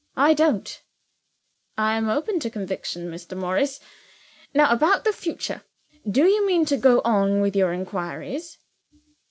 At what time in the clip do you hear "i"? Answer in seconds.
0.17-0.33, 1.77-1.95